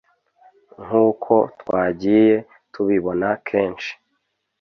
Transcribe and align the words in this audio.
nk’uko 0.83 1.33
twagiye 1.59 2.33
tubibona 2.73 3.29
kenshi 3.47 3.91